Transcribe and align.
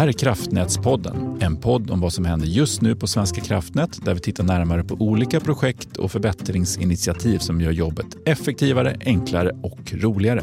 här 0.00 0.08
är 0.08 0.12
Kraftnätspodden, 0.12 1.38
en 1.40 1.56
podd 1.56 1.90
om 1.90 2.00
vad 2.00 2.12
som 2.12 2.24
händer 2.24 2.46
just 2.46 2.82
nu 2.82 2.96
på 2.96 3.06
Svenska 3.06 3.40
kraftnät 3.40 4.04
där 4.04 4.14
vi 4.14 4.20
tittar 4.20 4.44
närmare 4.44 4.84
på 4.84 4.94
olika 4.94 5.40
projekt 5.40 5.96
och 5.96 6.12
förbättringsinitiativ 6.12 7.38
som 7.38 7.60
gör 7.60 7.70
jobbet 7.70 8.06
effektivare, 8.26 8.96
enklare 9.00 9.50
och 9.62 9.92
roligare. 9.92 10.42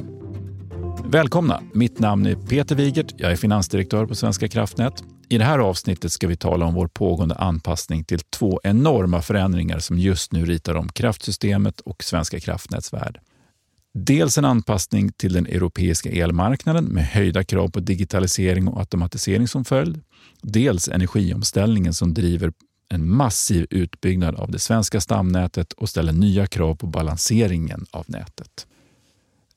Välkomna! 1.05 1.61
Mitt 1.73 1.99
namn 1.99 2.25
är 2.25 2.35
Peter 2.35 2.75
Wigert. 2.75 3.13
Jag 3.17 3.31
är 3.31 3.35
finansdirektör 3.35 4.05
på 4.05 4.15
Svenska 4.15 4.47
kraftnät. 4.47 5.03
I 5.29 5.37
det 5.37 5.45
här 5.45 5.59
avsnittet 5.59 6.11
ska 6.11 6.27
vi 6.27 6.37
tala 6.37 6.65
om 6.65 6.73
vår 6.73 6.87
pågående 6.87 7.35
anpassning 7.35 8.03
till 8.03 8.19
två 8.19 8.59
enorma 8.63 9.21
förändringar 9.21 9.79
som 9.79 9.99
just 9.99 10.31
nu 10.31 10.45
ritar 10.45 10.75
om 10.75 10.89
kraftsystemet 10.89 11.79
och 11.79 12.03
Svenska 12.03 12.39
kraftnäts 12.39 12.93
värld. 12.93 13.19
Dels 13.99 14.37
en 14.37 14.45
anpassning 14.45 15.11
till 15.11 15.33
den 15.33 15.45
europeiska 15.45 16.09
elmarknaden 16.09 16.85
med 16.85 17.05
höjda 17.05 17.43
krav 17.43 17.69
på 17.69 17.79
digitalisering 17.79 18.67
och 18.67 18.79
automatisering 18.79 19.47
som 19.47 19.65
följd. 19.65 20.01
Dels 20.41 20.87
energiomställningen 20.87 21.93
som 21.93 22.13
driver 22.13 22.53
en 22.89 23.09
massiv 23.09 23.67
utbyggnad 23.69 24.35
av 24.35 24.51
det 24.51 24.59
svenska 24.59 25.01
stamnätet 25.01 25.73
och 25.73 25.89
ställer 25.89 26.13
nya 26.13 26.47
krav 26.47 26.75
på 26.75 26.87
balanseringen 26.87 27.85
av 27.91 28.05
nätet. 28.07 28.67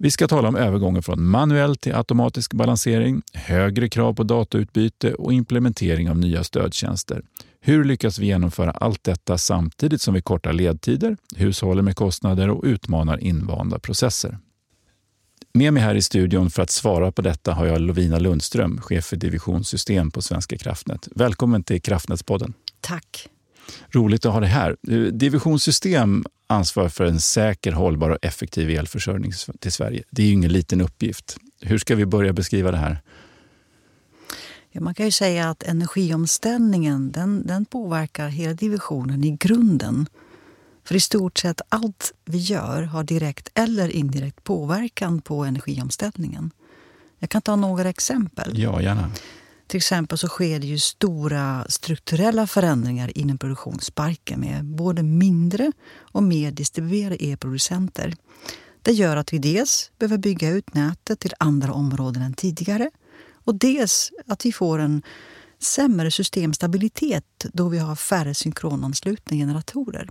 Vi 0.02 0.10
ska 0.10 0.28
tala 0.28 0.48
om 0.48 0.56
övergången 0.56 1.02
från 1.02 1.24
manuell 1.24 1.77
till 1.77 1.95
automatisk 1.95 2.52
balansering, 2.52 3.22
högre 3.34 3.88
krav 3.88 4.14
på 4.14 4.22
datautbyte 4.22 5.14
och 5.14 5.32
implementering 5.32 6.10
av 6.10 6.18
nya 6.18 6.45
stödtjänster. 6.45 7.22
Hur 7.60 7.84
lyckas 7.84 8.18
vi 8.18 8.27
genomföra 8.27 8.70
allt 8.70 9.05
detta 9.05 9.38
samtidigt 9.38 10.00
som 10.00 10.14
vi 10.14 10.22
kortar 10.22 10.52
ledtider, 10.52 11.16
hushåller 11.36 11.82
med 11.82 11.96
kostnader 11.96 12.50
och 12.50 12.64
utmanar 12.64 13.24
invanda 13.24 13.78
processer? 13.78 14.38
Med 15.55 15.72
mig 15.72 15.82
här 15.82 15.94
i 15.94 16.02
studion 16.02 16.50
för 16.50 16.62
att 16.62 16.70
svara 16.70 17.12
på 17.12 17.22
detta 17.22 17.52
har 17.52 17.66
jag 17.66 17.80
Lovina 17.80 18.19
Lundström, 18.19 18.80
chef 18.80 19.05
för 19.05 19.16
divisionssystem 19.16 20.10
på 20.10 20.22
Svenska 20.22 20.58
kraftnät. 20.58 21.08
Välkommen 21.14 21.62
till 21.62 21.82
Kraftnätspodden. 21.82 22.55
Tack. 22.80 23.28
Roligt 23.90 24.26
att 24.26 24.32
ha 24.32 24.40
dig 24.40 24.48
här. 24.48 24.76
Divisionssystem 25.10 26.24
ansvarar 26.46 26.88
för 26.88 27.04
en 27.04 27.20
säker, 27.20 27.72
hållbar 27.72 28.10
och 28.10 28.18
effektiv 28.22 28.70
elförsörjning 28.70 29.32
till 29.58 29.72
Sverige. 29.72 30.02
Det 30.10 30.22
är 30.22 30.26
ju 30.26 30.32
ingen 30.32 30.52
liten 30.52 30.80
uppgift. 30.80 31.36
Hur 31.60 31.78
ska 31.78 31.94
vi 31.94 32.06
börja 32.06 32.32
beskriva 32.32 32.70
det 32.70 32.76
här? 32.76 32.98
Ja, 34.72 34.80
man 34.80 34.94
kan 34.94 35.06
ju 35.06 35.12
säga 35.12 35.50
att 35.50 35.62
energiomställningen 35.62 37.12
den, 37.12 37.46
den 37.46 37.64
påverkar 37.64 38.28
hela 38.28 38.54
divisionen 38.54 39.24
i 39.24 39.30
grunden. 39.30 40.06
För 40.84 40.94
i 40.94 41.00
stort 41.00 41.38
sett 41.38 41.60
allt 41.68 42.12
vi 42.24 42.38
gör 42.38 42.82
har 42.82 43.04
direkt 43.04 43.48
eller 43.54 43.88
indirekt 43.88 44.44
påverkan 44.44 45.20
på 45.20 45.44
energiomställningen. 45.44 46.50
Jag 47.18 47.30
kan 47.30 47.42
ta 47.42 47.56
några 47.56 47.88
exempel. 47.88 48.58
Ja, 48.58 48.82
gärna. 48.82 49.10
Till 49.70 49.76
exempel 49.76 50.18
så 50.18 50.28
sker 50.28 50.58
det 50.60 50.66
ju 50.66 50.78
stora 50.78 51.66
strukturella 51.68 52.46
förändringar 52.46 53.18
inom 53.18 53.38
produktionsparken 53.38 54.40
med 54.40 54.64
både 54.64 55.02
mindre 55.02 55.72
och 55.98 56.22
mer 56.22 56.50
distribuerade 56.50 57.24
e-producenter. 57.24 58.16
Det 58.82 58.92
gör 58.92 59.16
att 59.16 59.32
vi 59.32 59.38
dels 59.38 59.91
behöver 59.98 60.18
bygga 60.18 60.50
ut 60.50 60.74
nätet 60.74 61.20
till 61.20 61.34
andra 61.38 61.72
områden 61.72 62.22
än 62.22 62.34
tidigare 62.34 62.91
och 63.44 63.54
dels 63.54 64.12
att 64.26 64.46
vi 64.46 64.52
får 64.52 64.78
en 64.78 65.02
sämre 65.58 66.10
systemstabilitet 66.10 67.46
då 67.52 67.68
vi 67.68 67.78
har 67.78 67.96
färre 67.96 68.34
synkronanslutna 68.34 69.36
generatorer. 69.36 70.10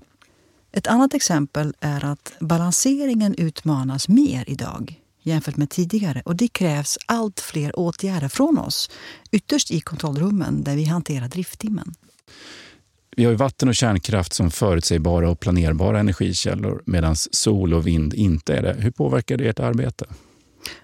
Ett 0.71 0.87
annat 0.87 1.13
exempel 1.13 1.73
är 1.79 2.05
att 2.05 2.33
balanseringen 2.39 3.35
utmanas 3.35 4.07
mer 4.07 4.43
idag 4.47 4.98
jämfört 5.21 5.57
med 5.57 5.69
tidigare 5.69 6.21
och 6.25 6.35
det 6.35 6.47
krävs 6.47 6.97
allt 7.05 7.39
fler 7.39 7.79
åtgärder 7.79 8.27
från 8.27 8.57
oss. 8.57 8.89
Ytterst 9.31 9.71
i 9.71 9.81
kontrollrummen 9.81 10.63
där 10.63 10.75
vi 10.75 10.83
hanterar 10.83 11.27
drifttimmen. 11.27 11.93
Vi 13.15 13.25
har 13.25 13.33
vatten 13.33 13.69
och 13.69 13.75
kärnkraft 13.75 14.33
som 14.33 14.51
förutsägbara 14.51 15.29
och 15.29 15.39
planerbara 15.39 15.99
energikällor 15.99 16.83
medan 16.85 17.15
sol 17.15 17.73
och 17.73 17.87
vind 17.87 18.13
inte 18.13 18.53
är 18.53 18.61
det. 18.61 18.73
Hur 18.73 18.91
påverkar 18.91 19.37
det 19.37 19.49
ert 19.49 19.59
arbete? 19.59 20.05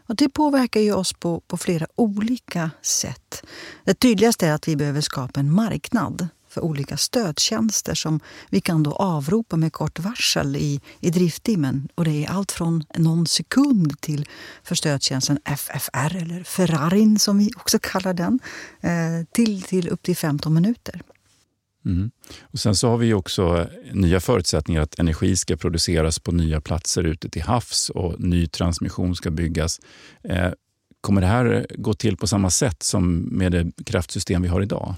Och 0.08 0.16
det 0.16 0.30
påverkar 0.30 0.82
ju 0.82 0.94
oss 0.94 1.14
på, 1.14 1.40
på 1.40 1.58
flera 1.58 1.88
olika 1.96 2.72
sätt. 2.82 3.44
Det 3.84 3.94
tydligaste 3.94 4.48
är 4.48 4.54
att 4.54 4.68
vi 4.68 4.76
behöver 4.76 5.02
skapa 5.02 5.40
en 5.40 5.52
marknad 5.52 6.28
för 6.56 6.62
olika 6.62 6.98
stödtjänster 6.98 7.94
som 7.96 8.20
vi 8.50 8.62
kan 8.62 8.84
då 8.84 8.92
avropa 8.92 9.58
med 9.58 9.74
kort 9.74 10.00
varsel 10.00 10.56
i, 10.56 10.82
i 11.00 11.10
drifttimmen. 11.10 11.90
Och 11.96 12.06
det 12.06 12.26
är 12.26 12.30
allt 12.30 12.52
från 12.52 12.84
någon 12.96 13.28
sekund 13.28 14.02
till 14.02 14.26
för 14.64 14.76
stödtjänsten 14.76 15.40
FFR, 15.46 16.16
eller 16.16 16.44
Ferrarin 16.44 17.20
som 17.20 17.38
vi 17.38 17.52
också 17.58 17.80
kallar 17.82 18.14
den, 18.14 18.40
eh, 18.82 19.26
till, 19.32 19.62
till 19.62 19.90
upp 19.90 20.04
till 20.04 20.18
15 20.18 20.54
minuter. 20.54 21.02
Mm. 21.86 22.12
Och 22.42 22.60
Sen 22.60 22.76
så 22.76 22.90
har 22.90 22.98
vi 22.98 23.14
också 23.14 23.58
eh, 23.58 23.96
nya 23.96 24.20
förutsättningar 24.20 24.82
att 24.82 25.00
energi 25.00 25.36
ska 25.36 25.58
produceras 25.58 26.20
på 26.20 26.32
nya 26.32 26.62
platser 26.62 27.04
ute 27.04 27.30
till 27.30 27.42
havs 27.42 27.90
och 27.90 28.20
ny 28.20 28.48
transmission 28.48 29.16
ska 29.16 29.32
byggas. 29.32 29.80
Eh, 30.24 30.52
kommer 31.02 31.22
det 31.22 31.28
här 31.28 31.68
gå 31.78 31.94
till 31.94 32.18
på 32.18 32.28
samma 32.28 32.50
sätt 32.50 32.84
som 32.84 33.18
med 33.18 33.52
det 33.52 33.72
kraftsystem 33.86 34.42
vi 34.42 34.48
har 34.48 34.62
idag? 34.62 34.96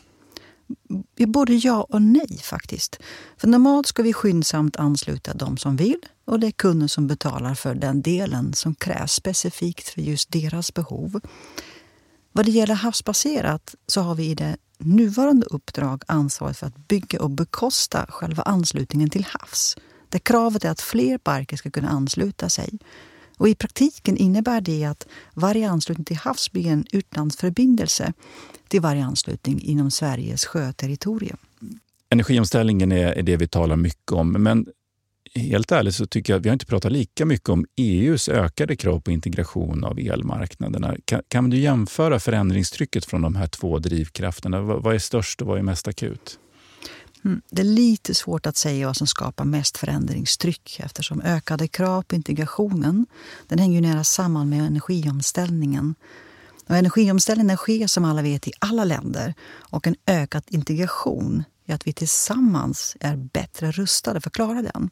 Både 1.27 1.53
ja 1.53 1.87
och 1.89 2.01
nej 2.01 2.39
faktiskt. 2.43 2.99
För 3.37 3.47
normalt 3.47 3.87
ska 3.87 4.03
vi 4.03 4.13
skyndsamt 4.13 4.75
ansluta 4.75 5.33
de 5.33 5.57
som 5.57 5.75
vill 5.75 5.99
och 6.25 6.39
det 6.39 6.47
är 6.47 6.51
kunden 6.51 6.89
som 6.89 7.07
betalar 7.07 7.55
för 7.55 7.75
den 7.75 8.01
delen 8.01 8.53
som 8.53 8.75
krävs 8.75 9.13
specifikt 9.13 9.89
för 9.89 10.01
just 10.01 10.31
deras 10.31 10.73
behov. 10.73 11.21
Vad 12.31 12.45
det 12.45 12.51
gäller 12.51 12.75
havsbaserat 12.75 13.75
så 13.87 14.01
har 14.01 14.15
vi 14.15 14.25
i 14.25 14.35
det 14.35 14.57
nuvarande 14.77 15.45
uppdrag 15.45 16.03
ansvaret 16.07 16.57
för 16.57 16.67
att 16.67 16.87
bygga 16.87 17.21
och 17.21 17.29
bekosta 17.29 18.05
själva 18.09 18.43
anslutningen 18.43 19.09
till 19.09 19.25
havs. 19.29 19.77
Där 20.09 20.19
kravet 20.19 20.65
är 20.65 20.69
att 20.69 20.81
fler 20.81 21.17
parker 21.17 21.57
ska 21.57 21.71
kunna 21.71 21.89
ansluta 21.89 22.49
sig. 22.49 22.79
Och 23.37 23.49
I 23.49 23.55
praktiken 23.55 24.17
innebär 24.17 24.61
det 24.61 24.83
att 24.83 25.07
varje 25.33 25.69
anslutning 25.69 26.05
till 26.05 26.17
havs 26.17 26.51
blir 26.51 26.67
en 26.67 26.85
utlandsförbindelse 26.91 28.13
till 28.67 28.81
varje 28.81 29.05
anslutning 29.05 29.61
inom 29.61 29.91
Sveriges 29.91 30.45
sjöterritorium. 30.45 31.37
Energiomställningen 32.09 32.91
är 32.91 33.23
det 33.23 33.37
vi 33.37 33.47
talar 33.47 33.75
mycket 33.75 34.11
om, 34.11 34.31
men 34.31 34.65
helt 35.35 35.71
ärligt 35.71 35.95
så 35.95 36.05
tycker 36.05 36.33
jag 36.33 36.39
att 36.39 36.45
vi 36.45 36.49
har 36.49 36.53
inte 36.53 36.65
pratat 36.65 36.91
lika 36.91 37.25
mycket 37.25 37.49
om 37.49 37.65
EUs 37.75 38.29
ökade 38.29 38.75
krav 38.75 38.99
på 38.99 39.11
integration 39.11 39.83
av 39.83 39.99
elmarknaderna. 39.99 40.95
Kan, 41.05 41.21
kan 41.27 41.49
du 41.49 41.57
jämföra 41.57 42.19
förändringstrycket 42.19 43.05
från 43.05 43.21
de 43.21 43.35
här 43.35 43.47
två 43.47 43.79
drivkrafterna? 43.79 44.61
Vad 44.61 44.95
är 44.95 44.99
störst 44.99 45.41
och 45.41 45.47
vad 45.47 45.57
är 45.57 45.63
mest 45.63 45.87
akut? 45.87 46.39
Mm, 47.27 47.41
det 47.49 47.61
är 47.61 47.65
lite 47.65 48.15
svårt 48.15 48.45
att 48.45 48.57
säga 48.57 48.87
vad 48.87 48.97
som 48.97 49.07
skapar 49.07 49.45
mest 49.45 49.77
förändringstryck 49.77 50.79
eftersom 50.83 51.21
ökade 51.21 51.67
krav 51.67 52.01
på 52.01 52.15
integrationen 52.15 53.05
den 53.47 53.59
hänger 53.59 53.81
nära 53.81 54.03
samman 54.03 54.49
med 54.49 54.67
energiomställningen. 54.67 55.95
Och 56.67 56.75
energiomställningen 56.75 57.57
sker 57.57 57.87
som 57.87 58.05
alla 58.05 58.21
vet 58.21 58.47
i 58.47 58.51
alla 58.59 58.83
länder 58.83 59.33
och 59.49 59.87
en 59.87 59.95
ökad 60.05 60.43
integration 60.47 61.43
gör 61.65 61.75
att 61.75 61.87
vi 61.87 61.93
tillsammans 61.93 62.97
är 62.99 63.15
bättre 63.15 63.71
rustade 63.71 64.21
för 64.21 64.29
att 64.29 64.33
klara 64.33 64.61
den. 64.61 64.89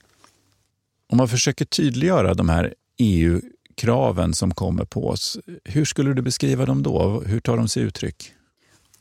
Om 1.10 1.18
man 1.18 1.30
försöker 1.30 1.66
tydliggöra 1.66 2.34
de 2.34 2.50
här 2.50 2.74
EU-kraven 2.98 4.34
som 4.34 4.54
kommer 4.54 4.86
på 4.86 5.08
oss, 5.08 5.38
hur 5.64 5.86
skulle 5.86 6.14
du 6.14 6.22
beskriva 6.22 6.66
dem 6.66 6.84
då? 6.84 7.24
Hur 7.26 7.40
tar 7.40 7.58
de 7.58 7.68
sig 7.68 7.84
uttryck? 7.84 8.34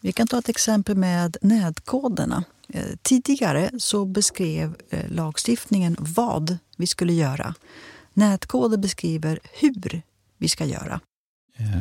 Vi 0.00 0.12
kan 0.12 0.26
ta 0.26 0.38
ett 0.38 0.48
exempel 0.48 0.96
med 0.96 1.36
nätkoderna. 1.42 2.44
Eh, 2.68 2.96
tidigare 3.02 3.70
så 3.78 4.04
beskrev 4.04 4.76
eh, 4.90 5.10
lagstiftningen 5.10 5.96
vad 5.98 6.58
vi 6.76 6.86
skulle 6.86 7.12
göra. 7.12 7.54
Nätkoder 8.12 8.76
beskriver 8.76 9.38
hur 9.52 10.02
vi 10.38 10.48
ska 10.48 10.64
göra. 10.64 11.00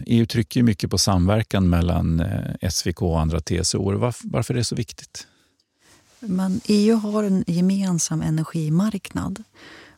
EU 0.05 0.17
eh, 0.17 0.23
e 0.23 0.25
trycker 0.25 0.63
mycket 0.63 0.91
på 0.91 0.97
samverkan 0.97 1.69
mellan 1.69 2.23
SVK 2.69 3.01
och 3.01 3.19
andra 3.19 3.39
TSO. 3.39 4.11
Varför 4.23 4.53
är 4.53 4.57
det 4.57 4.63
så 4.63 4.75
viktigt? 4.75 5.27
Men 6.19 6.61
EU 6.65 6.95
har 6.95 7.23
en 7.23 7.43
gemensam 7.47 8.21
energimarknad 8.21 9.43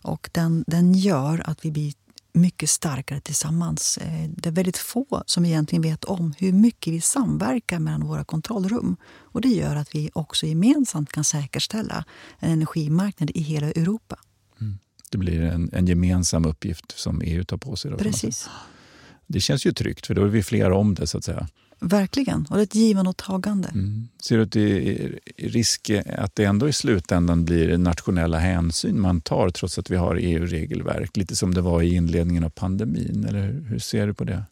och 0.01 0.29
den, 0.31 0.63
den 0.67 0.93
gör 0.93 1.49
att 1.49 1.65
vi 1.65 1.71
blir 1.71 1.93
mycket 2.35 2.69
starkare 2.69 3.21
tillsammans. 3.21 3.97
Eh, 3.97 4.29
det 4.29 4.49
är 4.49 4.51
väldigt 4.51 4.77
få 4.77 5.23
som 5.25 5.45
egentligen 5.45 5.81
vet 5.81 6.03
om 6.03 6.33
hur 6.37 6.53
mycket 6.53 6.93
vi 6.93 7.01
samverkar 7.01 7.79
mellan 7.79 8.07
våra 8.07 8.23
kontrollrum. 8.23 8.97
Och 9.05 9.41
Det 9.41 9.47
gör 9.47 9.75
att 9.75 9.95
vi 9.95 10.09
också 10.13 10.45
gemensamt 10.45 11.11
kan 11.11 11.23
säkerställa 11.23 12.05
en 12.39 12.51
energimarknad 12.51 13.31
i 13.31 13.41
hela 13.41 13.67
Europa. 13.67 14.19
Mm. 14.61 14.77
Det 15.11 15.17
blir 15.17 15.41
en, 15.41 15.69
en, 15.73 15.87
gemensam 15.87 16.45
uppgift 16.45 16.99
som 16.99 17.21
EU 17.21 17.43
tar 17.43 17.57
på 17.57 17.75
sig. 17.75 17.91
Då, 17.91 17.97
Precis. 17.97 18.49
Det 19.27 19.39
känns 19.39 19.65
ju 19.65 19.71
tryggt, 19.71 20.07
för 20.07 20.13
då 20.13 20.23
är 20.23 20.27
vi 20.27 20.43
flera 20.43 20.75
om 20.75 20.93
det. 20.93 21.07
så 21.07 21.17
att 21.17 21.23
säga. 21.23 21.47
Verkligen. 21.79 22.47
Och 22.49 22.55
det 22.55 22.61
är 22.61 22.63
ett 22.63 22.75
givande 22.75 23.09
och 23.09 23.17
tagande. 23.17 23.67
Mm. 23.67 24.07
Ser 24.21 24.37
du 24.37 24.43
att 24.43 24.51
det 24.51 25.01
är 25.03 25.19
risk 25.37 25.91
att 26.17 26.35
det 26.35 26.43
ändå 26.43 26.69
i 26.69 26.73
slutändan 26.73 27.45
blir 27.45 27.77
nationella 27.77 28.37
hänsyn 28.37 29.01
man 29.01 29.21
tar 29.21 29.49
trots 29.49 29.79
att 29.79 29.89
vi 29.89 29.95
har 29.95 30.15
EU-regelverk? 30.15 31.17
Lite 31.17 31.35
som 31.35 31.53
det 31.53 31.61
var 31.61 31.81
i 31.81 31.95
inledningen 31.95 32.43
av 32.43 32.49
pandemin. 32.49 33.25
Eller 33.29 33.65
hur 33.69 33.79
ser 33.79 34.07
du 34.07 34.13
på 34.13 34.23
det? 34.23 34.43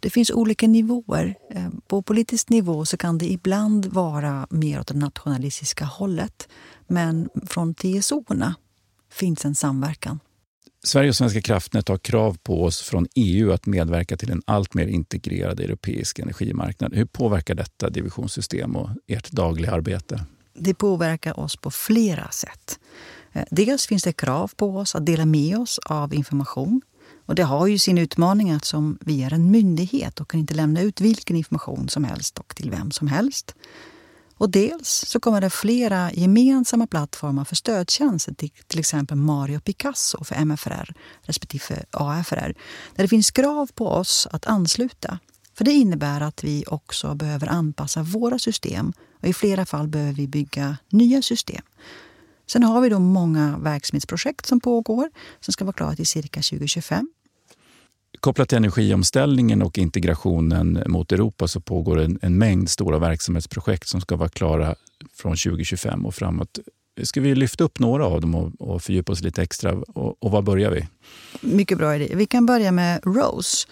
Det 0.00 0.10
finns 0.10 0.30
olika 0.30 0.66
nivåer. 0.66 1.34
Eh, 1.50 1.68
på 1.86 2.02
politisk 2.02 2.48
nivå 2.48 2.84
så 2.84 2.96
kan 2.96 3.18
det 3.18 3.32
ibland 3.32 3.86
vara 3.86 4.46
mer 4.50 4.80
åt 4.80 4.86
det 4.86 4.94
nationalistiska 4.94 5.84
hållet. 5.84 6.48
Men 6.86 7.28
från 7.46 7.74
TSO-erna 7.74 8.54
finns 9.10 9.44
en 9.44 9.54
samverkan. 9.54 10.20
Sverige 10.88 11.08
och 11.08 11.16
Svenska 11.16 11.40
kraftnät 11.40 11.88
har 11.88 11.98
krav 11.98 12.36
på 12.42 12.64
oss 12.64 12.82
från 12.82 13.06
EU 13.14 13.52
att 13.52 13.66
medverka 13.66 14.16
till 14.16 14.30
en 14.30 14.42
allt 14.46 14.74
mer 14.74 14.86
integrerad 14.86 15.60
europeisk 15.60 16.18
energimarknad. 16.18 16.94
Hur 16.94 17.04
påverkar 17.04 17.54
detta 17.54 17.90
divisionssystem 17.90 18.76
och 18.76 18.90
ert 19.06 19.30
dagliga 19.30 19.72
arbete? 19.72 20.24
Det 20.54 20.74
påverkar 20.74 21.40
oss 21.40 21.56
på 21.56 21.70
flera 21.70 22.30
sätt. 22.30 22.78
Eh, 23.32 23.44
dels 23.50 23.86
finns 23.86 24.02
det 24.02 24.12
krav 24.12 24.50
på 24.56 24.76
oss 24.76 24.94
att 24.94 25.06
dela 25.06 25.26
med 25.26 25.58
oss 25.58 25.78
av 25.78 26.14
information. 26.14 26.80
Och 27.26 27.34
Det 27.34 27.42
har 27.42 27.66
ju 27.66 27.78
sin 27.78 27.98
utmaning 27.98 28.50
att 28.50 28.64
som 28.64 28.98
vi 29.00 29.22
är 29.22 29.32
en 29.32 29.50
myndighet 29.50 30.20
och 30.20 30.30
kan 30.30 30.40
inte 30.40 30.54
lämna 30.54 30.80
ut 30.80 31.00
vilken 31.00 31.36
information 31.36 31.88
som 31.88 32.04
helst 32.04 32.38
och 32.38 32.56
till 32.56 32.70
vem 32.70 32.90
som 32.90 33.08
helst. 33.08 33.54
Och 34.38 34.50
dels 34.50 34.88
så 34.88 35.20
kommer 35.20 35.40
det 35.40 35.50
flera 35.50 36.12
gemensamma 36.12 36.86
plattformar 36.86 37.44
för 37.44 37.56
stödtjänster 37.56 38.34
till, 38.34 38.50
till 38.66 38.78
exempel 38.78 39.16
Mario 39.16 39.60
Picasso 39.60 40.24
för 40.24 40.34
MFR 40.34 40.94
respektive 41.22 41.84
för 42.24 42.54
Där 42.94 43.02
det 43.02 43.08
finns 43.08 43.30
krav 43.30 43.70
på 43.74 43.88
oss 43.88 44.28
att 44.30 44.46
ansluta. 44.46 45.18
För 45.54 45.64
det 45.64 45.72
innebär 45.72 46.20
att 46.20 46.44
vi 46.44 46.64
också 46.66 47.14
behöver 47.14 47.46
anpassa 47.46 48.02
våra 48.02 48.38
system 48.38 48.92
och 49.22 49.28
i 49.28 49.32
flera 49.32 49.66
fall 49.66 49.88
behöver 49.88 50.12
vi 50.12 50.28
bygga 50.28 50.76
nya 50.90 51.22
system. 51.22 51.62
Sen 52.46 52.62
har 52.62 52.80
vi 52.80 52.88
då 52.88 52.98
många 52.98 53.58
verksamhetsprojekt 53.58 54.46
som 54.46 54.60
pågår 54.60 55.10
som 55.40 55.52
ska 55.52 55.64
vara 55.64 55.72
klara 55.72 55.96
till 55.96 56.06
cirka 56.06 56.40
2025. 56.40 57.08
Kopplat 58.20 58.48
till 58.48 58.58
energiomställningen 58.58 59.62
och 59.62 59.78
integrationen 59.78 60.82
mot 60.86 61.12
Europa 61.12 61.48
så 61.48 61.60
pågår 61.60 62.00
en, 62.00 62.18
en 62.22 62.38
mängd 62.38 62.70
stora 62.70 62.98
verksamhetsprojekt 62.98 63.88
som 63.88 64.00
ska 64.00 64.16
vara 64.16 64.28
klara 64.28 64.74
från 65.14 65.36
2025 65.36 66.06
och 66.06 66.14
framåt. 66.14 66.58
Ska 67.02 67.20
vi 67.20 67.34
lyfta 67.34 67.64
upp 67.64 67.78
några 67.78 68.06
av 68.06 68.20
dem 68.20 68.34
och, 68.34 68.52
och 68.60 68.82
fördjupa 68.82 69.12
oss 69.12 69.22
lite 69.22 69.42
extra? 69.42 69.72
Och, 69.72 70.22
och 70.24 70.30
var 70.30 70.42
börjar 70.42 70.70
vi? 70.70 70.86
Mycket 71.40 71.78
bra 71.78 71.96
idé. 71.96 72.14
Vi 72.14 72.26
kan 72.26 72.46
börja 72.46 72.72
med 72.72 73.00
ROSE. 73.04 73.68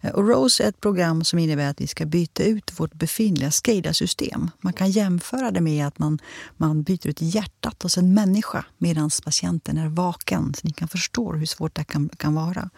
Eh, 0.00 0.10
och 0.10 0.28
ROSE 0.28 0.64
är 0.64 0.68
ett 0.68 0.80
program 0.80 1.24
som 1.24 1.38
innebär 1.38 1.70
att 1.70 1.80
vi 1.80 1.86
ska 1.86 2.06
byta 2.06 2.44
ut 2.44 2.80
vårt 2.80 2.94
befintliga 2.94 3.50
SCADA-system. 3.50 4.50
Man 4.60 4.72
kan 4.72 4.90
jämföra 4.90 5.50
det 5.50 5.60
med 5.60 5.86
att 5.86 5.98
man, 5.98 6.18
man 6.56 6.82
byter 6.82 7.06
ut 7.06 7.22
hjärtat 7.22 7.82
hos 7.82 7.98
en 7.98 8.14
människa 8.14 8.64
medan 8.78 9.10
patienten 9.24 9.78
är 9.78 9.88
vaken. 9.88 10.54
Så 10.54 10.60
ni 10.66 10.72
kan 10.72 10.88
förstå 10.88 11.32
hur 11.32 11.46
svårt 11.46 11.74
det 11.74 11.84
kan, 11.84 12.08
kan 12.16 12.34
vara. 12.34 12.70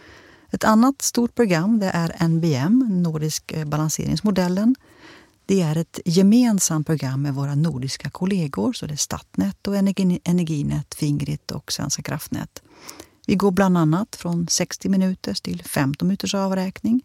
Ett 0.56 0.64
annat 0.64 1.02
stort 1.02 1.34
program 1.34 1.78
det 1.78 1.90
är 1.94 2.28
NBM, 2.28 3.02
Nordisk 3.02 3.52
eh, 3.52 3.64
balanseringsmodellen. 3.64 4.74
Det 5.46 5.62
är 5.62 5.76
ett 5.76 6.00
gemensamt 6.04 6.86
program 6.86 7.22
med 7.22 7.34
våra 7.34 7.54
nordiska 7.54 8.10
kollegor. 8.10 8.72
så 8.72 8.86
det 8.86 8.94
är 8.94 8.96
Statnett, 8.96 9.66
och 9.66 9.76
Energinet, 10.24 10.94
Fingrid 10.94 11.52
och 11.52 11.72
Svenska 11.72 12.02
kraftnät. 12.02 12.62
Vi 13.26 13.34
går 13.34 13.50
bland 13.50 13.78
annat 13.78 14.16
från 14.16 14.48
60 14.48 14.88
minuters 14.88 15.40
till 15.40 15.62
15 15.62 16.08
minuters 16.08 16.34
avräkning. 16.34 17.04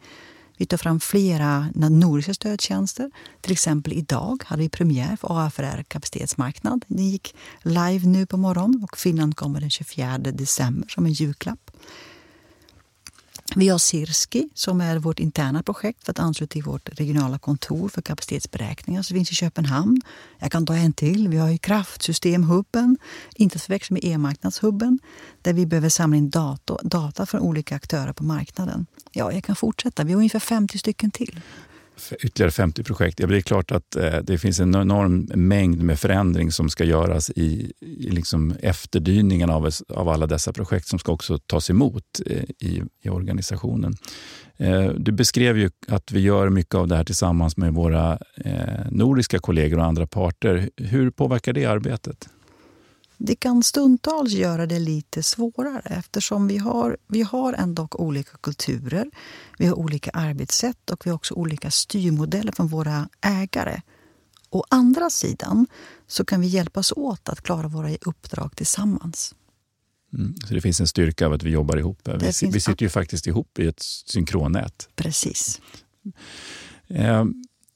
Vi 0.57 0.65
tar 0.65 0.77
fram 0.77 0.99
flera 0.99 1.67
nordiska 1.75 2.33
stödtjänster. 2.33 3.11
Till 3.41 3.51
exempel 3.51 3.93
idag 3.93 4.43
hade 4.45 4.61
vi 4.61 4.69
premiär 4.69 5.15
för 5.15 5.45
AFRR 5.45 5.83
kapacitetsmarknad. 5.83 6.85
Den 6.87 7.09
gick 7.09 7.35
live 7.61 8.07
nu 8.07 8.25
på 8.25 8.37
morgonen 8.37 8.83
och 8.83 8.97
Finland 8.97 9.35
kommer 9.35 9.61
den 9.61 9.69
24 9.69 10.17
december 10.17 10.87
som 10.87 11.05
en 11.05 11.13
julklapp. 11.13 11.71
Vi 13.55 13.69
har 13.69 13.77
Sirski 13.77 14.49
som 14.53 14.81
är 14.81 14.97
vårt 14.97 15.19
interna 15.19 15.63
projekt 15.63 16.03
för 16.03 16.11
att 16.11 16.19
ansluta 16.19 16.51
till 16.51 16.63
vårt 16.63 16.89
regionala 16.99 17.39
kontor 17.39 17.89
för 17.89 18.01
kapacitetsberäkningar 18.01 19.01
som 19.01 19.15
finns 19.15 19.31
i 19.31 19.35
Köpenhamn. 19.35 20.01
Jag 20.39 20.51
kan 20.51 20.65
ta 20.65 20.75
en 20.75 20.93
till. 20.93 21.27
Vi 21.27 21.37
har 21.37 21.49
ju 21.49 21.57
kraftsystemhubben, 21.57 22.97
inte 23.35 23.55
att 23.55 23.61
förväxla 23.61 23.93
med 23.93 24.05
e-marknadshubben, 24.05 24.99
där 25.41 25.53
vi 25.53 25.65
behöver 25.65 25.89
samla 25.89 26.17
in 26.17 26.29
data, 26.29 26.77
data 26.83 27.25
från 27.25 27.41
olika 27.41 27.75
aktörer 27.75 28.13
på 28.13 28.23
marknaden. 28.23 28.85
Ja, 29.11 29.31
jag 29.31 29.43
kan 29.43 29.55
fortsätta. 29.55 30.03
Vi 30.03 30.13
har 30.13 30.17
ungefär 30.17 30.39
50 30.39 30.77
stycken 30.77 31.11
till 31.11 31.41
ytterligare 32.19 32.51
50 32.51 32.83
projekt. 32.83 33.17
Det 33.17 33.37
är 33.37 33.41
klart 33.41 33.71
att 33.71 33.95
eh, 33.95 34.17
det 34.23 34.37
finns 34.37 34.59
en 34.59 34.75
enorm 34.75 35.29
mängd 35.35 35.83
med 35.83 35.99
förändring 35.99 36.51
som 36.51 36.69
ska 36.69 36.83
göras 36.83 37.29
i, 37.29 37.71
i 37.79 38.09
liksom 38.09 38.55
efterdyningen 38.61 39.49
av, 39.49 39.69
av 39.89 40.09
alla 40.09 40.27
dessa 40.27 40.53
projekt 40.53 40.87
som 40.87 40.99
ska 40.99 41.11
också 41.11 41.37
tas 41.37 41.69
emot 41.69 42.21
eh, 42.25 42.43
i, 42.59 42.83
i 43.01 43.09
organisationen. 43.09 43.93
Eh, 44.57 44.89
du 44.89 45.11
beskrev 45.11 45.57
ju 45.57 45.69
att 45.87 46.11
vi 46.11 46.19
gör 46.19 46.49
mycket 46.49 46.75
av 46.75 46.87
det 46.87 46.95
här 46.95 47.03
tillsammans 47.03 47.57
med 47.57 47.73
våra 47.73 48.19
nordiska 48.89 49.39
kollegor 49.39 49.79
och 49.79 49.85
andra 49.85 50.07
parter. 50.07 50.69
Hur 50.77 51.09
påverkar 51.11 51.53
det 51.53 51.65
arbetet? 51.65 52.29
Det 53.23 53.35
kan 53.35 53.63
stundtals 53.63 54.31
göra 54.31 54.65
det 54.65 54.79
lite 54.79 55.23
svårare 55.23 55.97
eftersom 55.97 56.47
vi 56.47 56.57
har, 56.57 56.97
vi 57.07 57.21
har 57.21 57.53
ändå 57.53 57.87
olika 57.91 58.37
kulturer, 58.37 59.11
vi 59.57 59.65
har 59.65 59.75
olika 59.75 60.11
arbetssätt 60.11 60.89
och 60.89 61.05
vi 61.05 61.09
har 61.09 61.15
också 61.15 61.33
olika 61.33 61.71
styrmodeller 61.71 62.51
från 62.51 62.67
våra 62.67 63.09
ägare. 63.21 63.81
Å 64.49 64.63
andra 64.69 65.09
sidan 65.09 65.67
så 66.07 66.25
kan 66.25 66.41
vi 66.41 66.47
hjälpas 66.47 66.91
åt 66.91 67.29
att 67.29 67.41
klara 67.41 67.67
våra 67.67 67.95
uppdrag 68.01 68.55
tillsammans. 68.55 69.35
Mm, 70.13 70.35
så 70.47 70.53
det 70.53 70.61
finns 70.61 70.79
en 70.79 70.87
styrka 70.87 71.25
av 71.25 71.33
att 71.33 71.43
vi 71.43 71.49
jobbar 71.49 71.77
ihop. 71.77 71.99
Vi, 72.03 72.19
finns... 72.19 72.55
vi 72.55 72.59
sitter 72.59 72.83
ju 72.83 72.89
faktiskt 72.89 73.27
ihop 73.27 73.59
i 73.59 73.67
ett 73.67 73.81
synkronnät. 73.81 74.89
Precis. 74.95 75.61
Eh, 76.87 77.25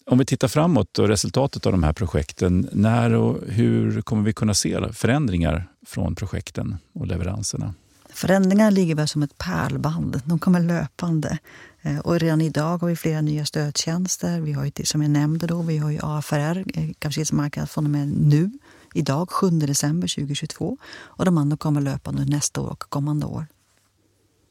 om 0.06 0.18
vi 0.18 0.26
tittar 0.26 0.48
framåt 0.48 1.00
och 1.00 1.08
resultatet 1.08 1.66
av 1.66 1.72
de 1.72 1.84
här 1.84 1.94
projekten, 1.94 2.70
när 2.72 3.14
och 3.14 3.38
hur 3.48 4.02
kommer 4.02 4.24
vi 4.24 4.34
kunna 4.34 4.54
se 4.54 4.94
förändringar 4.94 5.68
från 5.86 6.16
projekten 6.16 6.78
och 6.94 7.08
leveranserna? 7.08 7.74
Förändringarna 8.10 8.70
ligger 8.70 8.96
väl 8.96 9.08
som 9.08 9.24
ett 9.24 9.38
pärlband. 9.38 10.22
De 10.26 10.40
kommer 10.40 10.60
löpande. 10.60 11.38
Eh, 11.82 12.00
och 12.00 12.20
redan 12.20 12.42
idag 12.42 12.78
har 12.78 12.88
vi 12.88 12.96
flera 12.96 13.22
nya 13.22 13.46
stödtjänster. 13.46 14.40
Vi 14.40 14.54
har 14.54 14.66
ju, 14.66 14.72
som 14.84 15.02
jag 15.02 15.12
nämnde 15.12 15.48
då, 15.48 15.62
vi 15.62 15.78
har 15.78 15.92
ju 15.92 16.00
AFRR, 16.02 16.64
eh, 16.74 16.94
kapacitetsmarknad 17.00 17.70
från 17.70 17.86
och 17.86 17.92
med 17.92 18.08
nu, 18.08 18.52
idag, 18.94 19.30
7 19.32 19.50
december 19.50 20.08
2022. 20.08 20.78
Och 20.96 21.26
de 21.26 21.38
andra 21.38 21.58
kommer 21.58 21.82
löpande 21.82 22.26
nästa 22.26 22.62
år 22.62 22.70
och 22.70 22.80
kommande 22.80 23.26
år. 23.26 23.46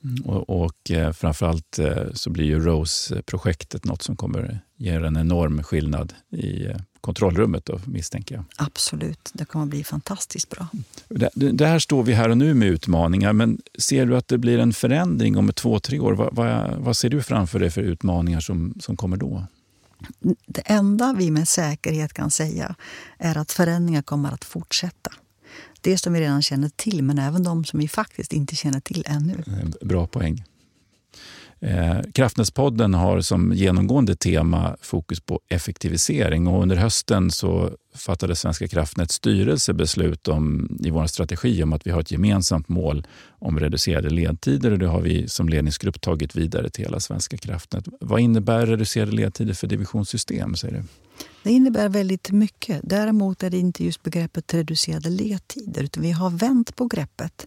Mm, 0.05 0.23
och, 0.25 0.65
och 0.65 0.91
eh, 0.91 1.13
framförallt 1.13 1.79
eh, 1.79 2.13
så 2.15 2.31
blir 2.31 2.45
ju 2.45 2.61
ROSE-projektet 2.61 3.85
något 3.85 4.03
som 4.03 4.17
kommer 4.17 4.61
ge 4.77 4.91
en 4.91 5.17
enorm 5.17 5.63
skillnad 5.63 6.15
i 6.31 6.67
eh, 6.67 6.77
kontrollrummet 7.01 7.65
då, 7.65 7.81
misstänker 7.85 8.35
jag. 8.35 8.45
Absolut, 8.57 9.31
det 9.33 9.45
kommer 9.45 9.67
bli 9.67 9.85
fantastiskt 9.85 10.51
bra. 10.51 10.67
Det, 11.09 11.31
det, 11.35 11.67
här 11.67 11.79
står 11.79 12.03
vi 12.03 12.13
här 12.13 12.29
och 12.29 12.39
nu 12.39 12.55
med 12.55 12.69
utmaningar, 12.69 13.33
men 13.33 13.61
ser 13.79 14.07
du 14.07 14.17
att 14.17 14.29
det 14.29 14.39
blir 14.39 14.59
en 14.59 14.73
förändring 14.73 15.37
om 15.37 15.53
två, 15.53 15.81
tre 15.81 16.01
år? 16.01 16.13
Vad, 16.13 16.35
vad, 16.35 16.77
vad 16.79 16.97
ser 16.97 17.09
du 17.09 17.23
framför 17.23 17.59
dig 17.59 17.71
för 17.71 17.81
utmaningar 17.81 18.41
som, 18.41 18.75
som 18.81 18.97
kommer 18.97 19.17
då? 19.17 19.45
Det 20.47 20.63
enda 20.67 21.15
vi 21.19 21.31
med 21.31 21.49
säkerhet 21.49 22.13
kan 22.13 22.31
säga 22.31 22.75
är 23.19 23.39
att 23.39 23.53
förändringar 23.53 24.03
kommer 24.03 24.33
att 24.33 24.45
fortsätta. 24.45 25.11
Det 25.81 25.99
som 25.99 26.13
vi 26.13 26.21
redan 26.21 26.43
känner 26.43 26.69
till, 26.69 27.03
men 27.03 27.19
även 27.19 27.43
de 27.43 27.65
som 27.65 27.81
vi 27.81 27.89
faktiskt 27.89 28.33
inte 28.33 28.57
känner 28.57 28.81
till 28.81 29.05
ännu. 29.07 29.35
Eh, 29.47 29.87
bra 29.87 30.07
poäng. 30.07 30.45
Eh, 31.65 32.01
har 32.95 33.21
som 33.21 33.53
genomgående 33.53 34.17
tema 34.17 34.77
fokus 34.81 35.21
på 35.21 35.41
effektivisering 35.49 36.47
och 36.47 36.63
under 36.63 36.77
hösten 36.77 37.31
så 37.31 37.71
fattade 37.95 38.37
Svenska 38.37 38.69
kraftnäts 38.69 39.15
styrelse 39.15 39.73
beslut 39.73 40.29
om, 40.29 40.69
i 40.85 40.91
vår 40.91 41.07
strategi 41.07 41.63
om 41.63 41.73
att 41.73 41.87
vi 41.87 41.91
har 41.91 42.01
ett 42.01 42.11
gemensamt 42.11 42.69
mål 42.69 43.07
om 43.39 43.61
reducerade 43.61 44.11
ledtider 44.11 44.71
och 44.71 44.79
det 44.79 44.87
har 44.87 45.01
vi 45.01 45.29
som 45.29 45.49
ledningsgrupp 45.49 46.01
tagit 46.01 46.37
vidare 46.37 46.71
till 46.71 46.85
hela 46.85 47.01
Svenska 47.01 47.37
kraftnät. 47.37 47.85
Vad 48.01 48.21
innebär 48.21 48.67
reducerade 48.67 49.13
ledtider 49.13 49.55
för 49.55 49.67
divisionssystem? 49.67 50.55
Säger 50.55 50.75
du? 50.75 50.83
Det 51.45 51.53
innebär 51.53 51.89
väldigt 51.89 52.31
mycket. 52.31 52.81
Däremot 52.85 53.43
är 53.43 53.51
det 53.51 53.59
inte 53.59 53.85
just 53.85 54.03
begreppet 54.03 54.55
reducerade 54.55 55.11
ledtider 55.11 55.83
utan 55.83 56.03
vi 56.03 56.11
har 56.11 56.31
vänt 56.31 56.77
på 56.77 56.87
greppet. 56.87 57.47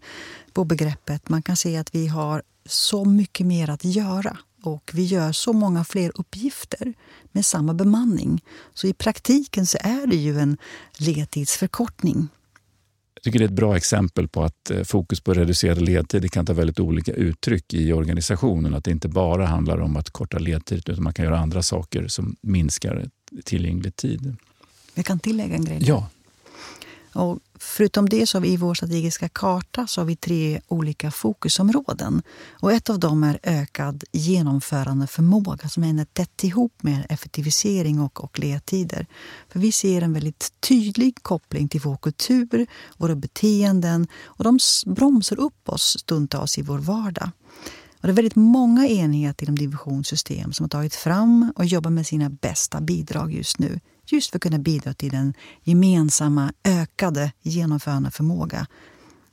På 0.53 0.65
begreppet. 0.65 1.29
Man 1.29 1.41
kan 1.41 1.55
se 1.55 1.77
att 1.77 1.95
vi 1.95 2.07
har 2.07 2.43
så 2.65 3.05
mycket 3.05 3.45
mer 3.45 3.69
att 3.69 3.83
göra 3.85 4.37
och 4.63 4.91
vi 4.93 5.03
gör 5.03 5.31
så 5.31 5.53
många 5.53 5.83
fler 5.83 6.11
uppgifter 6.15 6.93
med 7.31 7.45
samma 7.45 7.73
bemanning. 7.73 8.43
Så 8.73 8.87
i 8.87 8.93
praktiken 8.93 9.65
så 9.65 9.77
är 9.81 10.07
det 10.07 10.15
ju 10.15 10.39
en 10.39 10.57
ledtidsförkortning. 10.97 12.27
Tycker 13.27 13.39
det 13.39 13.45
är 13.45 13.49
ett 13.49 13.53
bra 13.53 13.77
exempel 13.77 14.27
på 14.27 14.43
att 14.43 14.71
eh, 14.71 14.83
fokus 14.83 15.21
på 15.21 15.33
reducerade 15.33 15.81
ledtider 15.81 16.27
kan 16.27 16.45
ta 16.45 16.53
väldigt 16.53 16.79
olika 16.79 17.11
uttryck 17.11 17.73
i 17.73 17.93
organisationen. 17.93 18.73
Att 18.73 18.83
det 18.83 18.91
inte 18.91 19.07
bara 19.07 19.45
handlar 19.45 19.81
om 19.81 19.97
att 19.97 20.09
korta 20.09 20.37
ledtid 20.39 20.77
utan 20.77 21.03
man 21.03 21.13
kan 21.13 21.25
göra 21.25 21.39
andra 21.39 21.63
saker 21.63 22.07
som 22.07 22.35
minskar 22.41 23.09
tillgänglig 23.43 23.95
tid. 23.95 24.35
Jag 24.93 25.05
kan 25.05 25.19
tillägga 25.19 25.55
en 25.55 25.65
grej. 25.65 25.77
Ja. 25.81 26.09
Och 27.17 27.39
förutom 27.59 28.09
det 28.09 28.27
så 28.27 28.37
har 28.37 28.41
vi 28.41 28.49
i 28.49 28.57
vår 28.57 28.73
strategiska 28.73 29.29
karta 29.29 29.87
så 29.87 30.01
har 30.01 30.05
vi 30.05 30.15
tre 30.15 30.61
olika 30.67 31.11
fokusområden. 31.11 32.21
Och 32.51 32.73
ett 32.73 32.89
av 32.89 32.99
dem 32.99 33.23
är 33.23 33.39
ökad 33.43 34.03
genomförandeförmåga 34.11 35.69
som 35.69 35.83
hänger 35.83 36.05
tätt 36.05 36.43
ihop 36.43 36.83
med 36.83 37.05
effektivisering 37.09 37.99
och, 37.99 38.23
och 38.23 38.39
ledtider. 38.39 39.05
För 39.49 39.59
vi 39.59 39.71
ser 39.71 40.01
en 40.01 40.13
väldigt 40.13 40.53
tydlig 40.59 41.23
koppling 41.23 41.67
till 41.67 41.81
vår 41.81 41.97
kultur, 41.97 42.67
våra 42.97 43.15
beteenden 43.15 44.07
och 44.23 44.43
de 44.43 44.59
bromsar 44.85 45.39
upp 45.39 45.69
oss 45.69 45.97
stundtals 45.99 46.57
i 46.57 46.61
vår 46.61 46.79
vardag. 46.79 47.31
Och 48.01 48.07
det 48.07 48.09
är 48.09 48.15
väldigt 48.15 48.35
många 48.35 48.87
enheter 48.87 49.45
inom 49.45 49.57
divisionssystem 49.57 50.53
som 50.53 50.63
har 50.63 50.69
tagit 50.69 50.95
fram 50.95 51.53
och 51.55 51.65
jobbar 51.65 51.91
med 51.91 52.07
sina 52.07 52.29
bästa 52.29 52.81
bidrag 52.81 53.33
just 53.33 53.59
nu. 53.59 53.79
Just 54.07 54.29
för 54.29 54.37
att 54.37 54.43
kunna 54.43 54.59
bidra 54.59 54.93
till 54.93 55.11
den 55.11 55.33
gemensamma 55.63 56.53
ökade 56.63 57.31
genomförande 57.41 58.11
förmåga. 58.11 58.67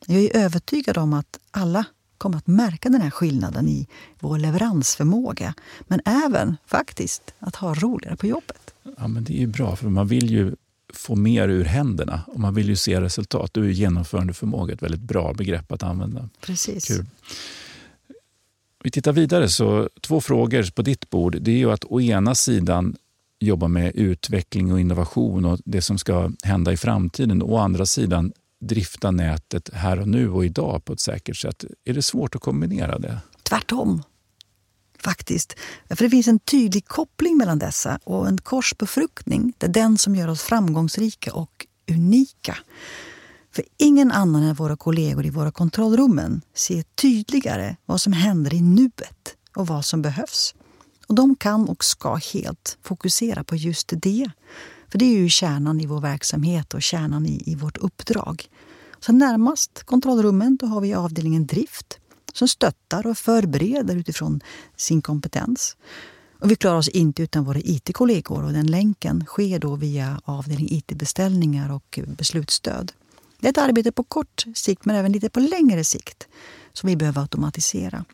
Jag 0.06 0.22
är 0.22 0.36
övertygad 0.36 0.98
om 0.98 1.12
att 1.12 1.38
alla 1.50 1.84
kommer 2.18 2.36
att 2.36 2.46
märka 2.46 2.88
den 2.88 3.00
här 3.00 3.10
skillnaden 3.10 3.68
i 3.68 3.88
vår 4.20 4.38
leveransförmåga. 4.38 5.54
Men 5.80 6.00
även 6.04 6.56
faktiskt 6.66 7.34
att 7.38 7.56
ha 7.56 7.74
roligare 7.74 8.16
på 8.16 8.26
jobbet. 8.26 8.74
Ja, 8.98 9.08
men 9.08 9.24
det 9.24 9.32
är 9.32 9.38
ju 9.38 9.46
bra, 9.46 9.76
för 9.76 9.88
man 9.88 10.08
vill 10.08 10.30
ju 10.30 10.56
få 10.92 11.16
mer 11.16 11.48
ur 11.48 11.64
händerna 11.64 12.20
och 12.26 12.40
man 12.40 12.54
vill 12.54 12.68
ju 12.68 12.76
se 12.76 13.00
resultat. 13.00 13.54
Då 13.54 13.60
är 13.60 13.68
genomförandeförmåga 13.68 14.74
ett 14.74 14.82
väldigt 14.82 15.00
bra 15.00 15.34
begrepp 15.34 15.72
att 15.72 15.82
använda. 15.82 16.28
Precis. 16.40 16.84
Kul. 16.84 17.06
Vi 18.84 18.90
tittar 18.90 19.12
vidare, 19.12 19.48
så 19.48 19.88
två 20.00 20.20
frågor 20.20 20.70
på 20.70 20.82
ditt 20.82 21.10
bord. 21.10 21.36
Det 21.40 21.50
är 21.50 21.56
ju 21.56 21.72
att 21.72 21.84
å 21.84 22.00
ena 22.00 22.34
sidan 22.34 22.96
jobba 23.44 23.68
med 23.68 23.92
utveckling 23.94 24.72
och 24.72 24.80
innovation 24.80 25.44
och 25.44 25.58
det 25.64 25.82
som 25.82 25.98
ska 25.98 26.30
hända 26.42 26.72
i 26.72 26.76
framtiden. 26.76 27.42
Å 27.42 27.56
andra 27.56 27.86
sidan 27.86 28.32
drifta 28.60 29.10
nätet 29.10 29.70
här 29.72 30.00
och 30.00 30.08
nu 30.08 30.30
och 30.30 30.44
idag 30.44 30.84
på 30.84 30.92
ett 30.92 31.00
säkert 31.00 31.36
sätt. 31.36 31.64
Är 31.84 31.94
det 31.94 32.02
svårt 32.02 32.34
att 32.34 32.40
kombinera 32.40 32.98
det? 32.98 33.18
Tvärtom. 33.42 34.02
Faktiskt. 34.98 35.56
För 35.88 36.04
det 36.04 36.10
finns 36.10 36.28
en 36.28 36.38
tydlig 36.38 36.86
koppling 36.86 37.36
mellan 37.36 37.58
dessa 37.58 37.98
och 38.04 38.28
en 38.28 38.38
korsbefruktning. 38.38 39.52
Det 39.58 39.66
är 39.66 39.70
den 39.70 39.98
som 39.98 40.16
gör 40.16 40.28
oss 40.28 40.42
framgångsrika 40.42 41.32
och 41.34 41.66
unika. 41.90 42.56
För 43.54 43.64
ingen 43.76 44.12
annan 44.12 44.42
än 44.42 44.54
våra 44.54 44.76
kollegor 44.76 45.26
i 45.26 45.30
våra 45.30 45.50
kontrollrummen 45.50 46.40
ser 46.54 46.82
tydligare 46.82 47.76
vad 47.86 48.00
som 48.00 48.12
händer 48.12 48.54
i 48.54 48.60
nuet 48.60 49.36
och 49.56 49.66
vad 49.66 49.84
som 49.84 50.02
behövs. 50.02 50.54
Och 51.06 51.14
de 51.14 51.36
kan 51.36 51.68
och 51.68 51.84
ska 51.84 52.14
helt 52.14 52.78
fokusera 52.82 53.44
på 53.44 53.56
just 53.56 53.92
det. 53.96 54.30
För 54.88 54.98
det 54.98 55.04
är 55.04 55.18
ju 55.18 55.28
kärnan 55.28 55.80
i 55.80 55.86
vår 55.86 56.00
verksamhet 56.00 56.74
och 56.74 56.82
kärnan 56.82 57.26
i, 57.26 57.42
i 57.46 57.54
vårt 57.54 57.76
uppdrag. 57.76 58.48
Så 59.00 59.12
närmast 59.12 59.82
kontrollrummen 59.82 60.56
då 60.56 60.66
har 60.66 60.80
vi 60.80 60.94
avdelningen 60.94 61.46
drift 61.46 61.98
som 62.32 62.48
stöttar 62.48 63.06
och 63.06 63.18
förbereder 63.18 63.96
utifrån 63.96 64.40
sin 64.76 65.02
kompetens. 65.02 65.76
Och 66.40 66.50
vi 66.50 66.56
klarar 66.56 66.76
oss 66.76 66.88
inte 66.88 67.22
utan 67.22 67.44
våra 67.44 67.58
IT-kollegor 67.58 68.44
och 68.44 68.52
den 68.52 68.66
länken 68.66 69.24
sker 69.26 69.58
då 69.58 69.76
via 69.76 70.20
avdelning 70.24 70.68
IT-beställningar 70.70 71.72
och 71.72 71.98
beslutsstöd. 72.06 72.92
Det 73.40 73.46
är 73.46 73.50
ett 73.50 73.58
arbete 73.58 73.92
på 73.92 74.02
kort 74.02 74.44
sikt 74.54 74.84
men 74.84 74.96
även 74.96 75.12
lite 75.12 75.30
på 75.30 75.40
längre 75.40 75.84
sikt 75.84 76.28
som 76.72 76.86
vi 76.86 76.96
behöver 76.96 77.20
automatisera. 77.20 78.04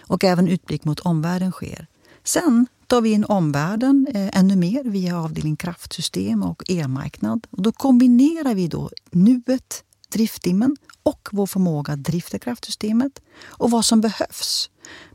Och 0.00 0.24
även 0.24 0.48
utblick 0.48 0.84
mot 0.84 1.00
omvärlden 1.00 1.52
sker. 1.52 1.86
Sen 2.24 2.66
tar 2.86 3.00
vi 3.00 3.12
in 3.12 3.24
omvärlden 3.24 4.06
eh, 4.14 4.38
ännu 4.38 4.56
mer 4.56 4.84
via 4.84 5.18
avdelning 5.18 5.56
kraftsystem 5.56 6.42
och 6.42 6.62
elmarknad. 6.68 7.46
Och 7.50 7.62
då 7.62 7.72
kombinerar 7.72 8.54
vi 8.54 8.68
då 8.68 8.90
nuet, 9.10 9.84
drifttimmen 10.12 10.76
och 11.02 11.28
vår 11.32 11.46
förmåga 11.46 11.92
att 11.92 12.04
drifta 12.04 12.38
kraftsystemet 12.38 13.22
och 13.42 13.70
vad 13.70 13.84
som 13.84 14.00
behövs. 14.00 14.70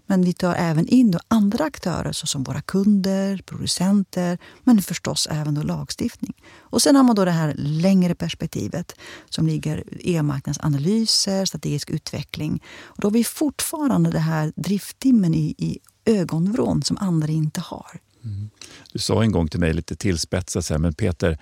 Men 0.09 0.21
vi 0.21 0.33
tar 0.33 0.55
även 0.55 0.87
in 0.87 1.11
då 1.11 1.19
andra 1.27 1.63
aktörer 1.63 2.11
såsom 2.11 2.43
våra 2.43 2.61
kunder, 2.61 3.41
producenter 3.45 4.37
men 4.63 4.81
förstås 4.81 5.27
även 5.31 5.55
då 5.55 5.61
lagstiftning. 5.61 6.33
Och 6.57 6.81
sen 6.81 6.95
har 6.95 7.03
man 7.03 7.15
då 7.15 7.25
det 7.25 7.31
här 7.31 7.53
längre 7.57 8.15
perspektivet 8.15 8.95
som 9.29 9.47
ligger 9.47 9.83
e-marknadsanalyser, 9.99 11.45
strategisk 11.45 11.89
utveckling. 11.89 12.63
Och 12.83 13.01
då 13.01 13.07
har 13.07 13.13
vi 13.13 13.23
fortfarande 13.23 14.11
det 14.11 14.19
här 14.19 14.53
drifttimmen 14.55 15.33
i, 15.33 15.55
i 15.57 15.79
ögonvrån 16.05 16.83
som 16.83 16.97
andra 16.97 17.27
inte 17.27 17.61
har. 17.61 17.99
Mm. 18.23 18.49
Du 18.93 18.99
sa 18.99 19.23
en 19.23 19.31
gång 19.31 19.47
till 19.47 19.59
mig 19.59 19.73
lite 19.73 19.95
tillspetsat, 19.95 20.65
så 20.65 20.73
här, 20.73 20.79
men 20.79 20.93
Peter, 20.93 21.39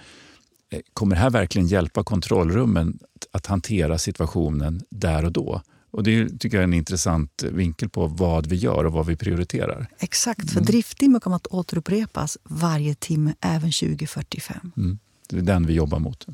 eh, 0.70 0.80
kommer 0.94 1.16
det 1.16 1.22
här 1.22 1.30
verkligen 1.30 1.68
hjälpa 1.68 2.04
kontrollrummen 2.04 3.00
att 3.32 3.46
hantera 3.46 3.98
situationen 3.98 4.82
där 4.90 5.26
och 5.26 5.32
då? 5.32 5.62
Och 5.96 6.04
Det 6.04 6.40
tycker 6.40 6.58
jag 6.58 6.62
är 6.62 6.68
en 6.68 6.74
intressant 6.74 7.44
vinkel 7.44 7.90
på 7.90 8.08
vad 8.08 8.48
vi 8.48 8.56
gör 8.56 8.84
och 8.84 8.94
vad 8.94 9.06
vi 9.06 9.16
prioriterar. 9.16 9.88
Exakt, 10.00 10.50
för 10.52 10.58
mm. 10.58 10.66
drifttimme 10.66 11.20
kommer 11.20 11.36
att 11.36 11.48
återupprepas 11.48 12.38
varje 12.44 12.96
timme 12.96 13.34
även 13.42 13.72
2045. 13.72 14.72
Mm. 14.78 15.00
Det 15.30 15.38
är 15.38 15.42
den 15.42 15.66
vi 15.66 15.74
jobbar 15.74 16.00
mot. 16.00 16.28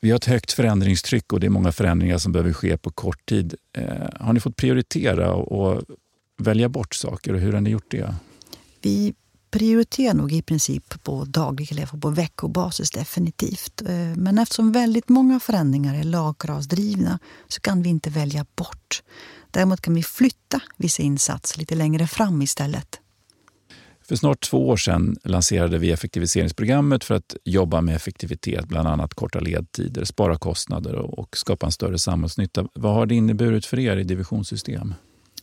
Vi 0.00 0.10
har 0.10 0.16
ett 0.16 0.24
högt 0.24 0.52
förändringstryck 0.52 1.32
och 1.32 1.40
det 1.40 1.46
är 1.46 1.50
många 1.50 1.72
förändringar 1.72 2.18
som 2.18 2.32
behöver 2.32 2.52
ske 2.52 2.76
på 2.76 2.90
kort 2.90 3.26
tid. 3.26 3.54
Eh, 3.72 3.84
har 4.20 4.32
ni 4.32 4.40
fått 4.40 4.56
prioritera 4.56 5.34
och 5.34 5.82
välja 6.38 6.68
bort 6.68 6.94
saker 6.94 7.34
och 7.34 7.40
hur 7.40 7.52
har 7.52 7.60
ni 7.60 7.70
gjort 7.70 7.90
det? 7.90 8.14
Vi 8.82 9.14
prioriterar 9.58 10.14
nog 10.14 10.32
i 10.32 10.42
princip 10.42 11.02
på 11.02 11.24
daglig 11.24 11.72
eller 11.72 11.86
på 11.86 12.10
veckobasis 12.10 12.90
definitivt. 12.90 13.82
Eh, 13.82 14.16
men 14.16 14.38
eftersom 14.38 14.72
väldigt 14.72 15.08
många 15.08 15.40
förändringar 15.40 15.94
är 15.94 16.04
lagkravsdrivna 16.04 17.18
så 17.48 17.60
kan 17.60 17.82
vi 17.82 17.88
inte 17.88 18.10
välja 18.10 18.46
bort. 18.56 19.02
Däremot 19.50 19.80
kan 19.80 19.94
vi 19.94 20.02
flytta 20.02 20.60
vissa 20.76 21.02
insatser 21.02 21.58
lite 21.58 21.74
längre 21.74 22.06
fram 22.06 22.42
istället. 22.42 23.00
För 24.08 24.16
snart 24.16 24.40
två 24.40 24.68
år 24.68 24.76
sedan 24.76 25.16
lanserade 25.24 25.78
vi 25.78 25.92
effektiviseringsprogrammet 25.92 27.04
för 27.04 27.14
att 27.14 27.36
jobba 27.44 27.80
med 27.80 27.96
effektivitet, 27.96 28.68
bland 28.68 28.88
annat 28.88 29.14
korta 29.14 29.40
ledtider, 29.40 30.04
spara 30.04 30.38
kostnader 30.38 30.94
och 30.94 31.36
skapa 31.36 31.66
en 31.66 31.72
större 31.72 31.98
samhällsnytta. 31.98 32.68
Vad 32.74 32.94
har 32.94 33.06
det 33.06 33.14
inneburit 33.14 33.66
för 33.66 33.78
er 33.78 33.96
i 33.96 34.04
divisionssystem? 34.04 34.94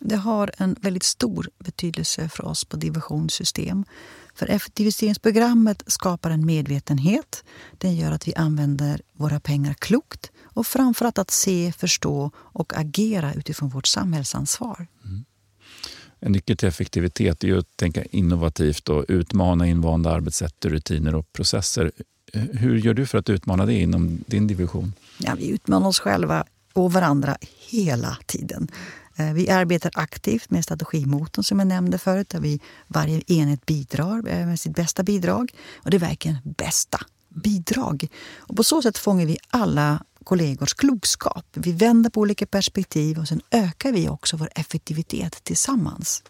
Det 0.06 0.16
har 0.16 0.52
en 0.58 0.76
väldigt 0.82 1.04
stor 1.04 1.50
betydelse 1.60 2.30
för 2.30 2.46
oss 2.46 2.66
på 2.66 2.78
divisionssystem. 2.78 3.86
För 4.36 4.50
effektiviseringsprogrammet 4.50 5.84
skapar 5.88 6.32
en 6.32 6.46
medvetenhet. 6.46 7.44
Den 7.78 7.96
gör 7.96 8.12
att 8.12 8.28
vi 8.28 8.36
använder 8.36 9.02
våra 9.14 9.40
pengar 9.40 9.74
klokt 9.74 10.32
och 10.44 10.68
framförallt 10.68 11.18
att 11.18 11.32
se, 11.32 11.74
förstå 11.78 12.32
och 12.36 12.78
agera 12.78 13.34
utifrån 13.34 13.70
vårt 13.70 13.88
samhällsansvar. 13.88 14.88
Mm. 15.06 15.26
En 16.20 16.32
nyckel 16.32 16.58
till 16.58 16.68
effektivitet 16.68 17.44
är 17.44 17.58
att 17.58 17.78
tänka 17.78 18.04
innovativt 18.04 18.90
och 18.90 19.06
utmana 19.08 19.68
invanda 19.68 20.12
arbetssätt, 20.12 20.66
rutiner 20.66 21.16
och 21.16 21.34
processer. 21.34 21.92
Hur 22.34 22.78
gör 22.78 22.94
du 22.94 23.06
för 23.06 23.18
att 23.18 23.30
utmana 23.30 23.66
det 23.66 23.74
inom 23.74 24.24
din 24.28 24.48
division? 24.48 24.94
Ja, 25.18 25.36
vi 25.38 25.50
utmanar 25.50 25.88
oss 25.88 26.00
själva 26.00 26.46
och 26.74 26.94
varandra 26.94 27.38
hela 27.70 28.18
tiden. 28.26 28.68
Eh, 29.16 29.34
vi 29.34 29.50
arbetar 29.50 29.92
aktivt 29.94 30.50
med 30.50 30.64
strategimotorn 30.64 31.44
som 31.44 31.60
jag 31.60 31.68
nämnde 31.68 31.98
förut, 31.98 32.30
där 32.30 32.40
vi 32.40 32.60
varje 32.88 33.22
enhet 33.28 33.66
bidrar 33.66 34.28
eh, 34.28 34.48
med 34.48 34.60
sitt 34.60 34.76
bästa 34.76 35.04
bidrag. 35.04 35.52
Och 35.76 35.92
det 35.92 35.98
är 35.98 36.00
verkligen 36.00 36.38
bästa 36.44 37.00
bidrag. 37.30 38.08
Och 38.38 38.56
på 38.56 38.64
så 38.64 38.82
sätt 38.82 38.98
fångar 38.98 39.26
vi 39.26 39.38
alla 39.50 40.04
kollegors 40.24 40.74
klokskap. 40.74 41.46
Vi 41.54 41.72
vänder 41.72 42.10
på 42.10 42.22
olika 42.22 42.46
perspektiv 42.46 43.20
och 43.20 43.28
sen 43.28 43.42
ökar 43.52 43.92
vi 43.92 44.10
också 44.10 44.38
vår 44.38 44.50
effektivitet 44.56 45.44
tillsammans. 45.44 46.24